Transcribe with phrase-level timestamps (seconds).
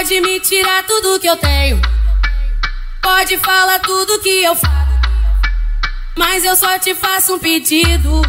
[0.00, 1.78] Pode me tirar tudo que eu tenho.
[3.02, 4.88] Pode falar tudo que eu falo.
[6.16, 8.22] Mas eu só te faço um pedido.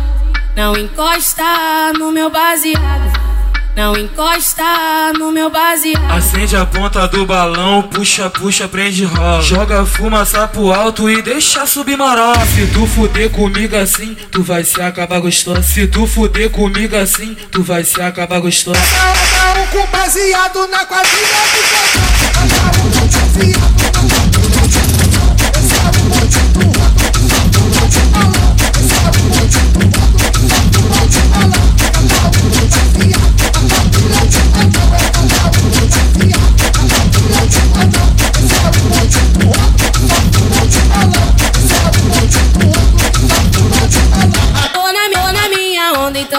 [0.53, 3.20] Não encosta no meu baseado.
[3.75, 6.11] Não encosta no meu baseado.
[6.11, 9.41] Acende a ponta do balão, puxa, puxa, prende rola.
[9.41, 12.33] Joga fumaça pro alto e deixa subir maró.
[12.53, 15.63] Se tu fuder comigo assim, tu vai se acabar gostoso.
[15.63, 18.79] Se tu fuder comigo assim, tu vai se acabar gostoso.
[18.79, 21.81] Cada um com baseado na quadrilha do
[23.61, 23.70] Tô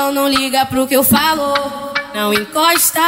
[0.02, 1.54] então não liga pro que eu falo.
[2.12, 3.00] Não encosta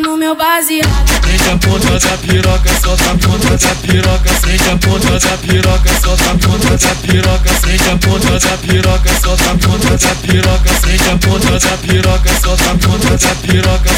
[0.00, 0.90] no meu baseado.
[1.24, 4.28] Sente a ponta da piroca, solta a ponta da piroca.
[4.34, 7.50] Sente a ponta da piroca, solta a ponta da piroca.
[7.54, 10.74] Sente a ponta da piroca, solta a ponta da piroca.
[10.74, 13.90] Sente a ponta da piroca, solta a ponta da piroca.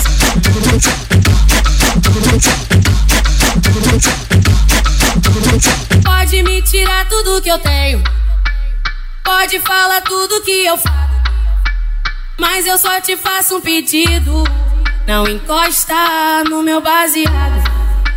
[6.05, 8.05] Pode me tirar tudo que eu tenho.
[9.25, 11.12] Pode falar tudo que eu falo.
[12.39, 14.45] Mas eu só te faço um pedido.
[15.07, 17.73] Não encosta no meu baseado.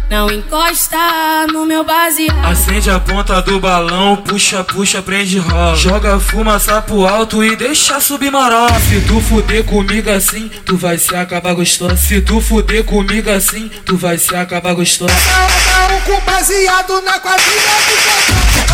[0.09, 2.45] Não encosta no meu baseado.
[2.45, 5.75] Acende a ponta do balão, puxa, puxa, prende rola.
[5.75, 8.67] Joga fumaça pro alto e deixa subir maró.
[8.87, 11.97] Se tu fuder comigo assim, tu vai se acabar gostoso.
[11.97, 15.11] Se tu fuder comigo assim, tu vai se acabar gostoso.
[15.11, 18.64] Cada um com baseado na quadrilha do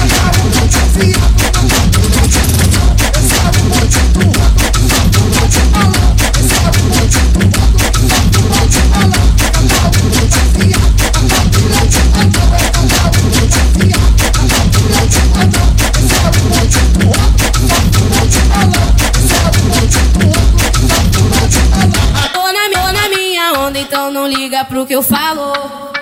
[24.02, 25.54] então não liga pro que eu falo.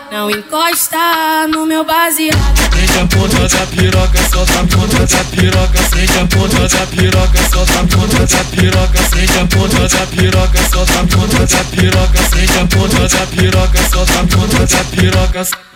[0.10, 0.98] Não encosta
[1.50, 2.40] no meu baseado.
[2.74, 5.78] Sente a ponta da piroca, solta a ponta da piroca.
[5.84, 9.04] Sente a ponta da piroca, solta a ponta da piroca.
[9.04, 12.24] Sente a ponta da piroca, solta a ponta da piroca.
[12.30, 15.69] Sente a ponta da piroca, solta a ponta da piroca.